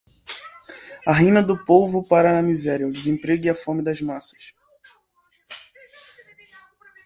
[1.05, 4.51] a ruína do povo, para a miséria, o desemprego e a fome das massas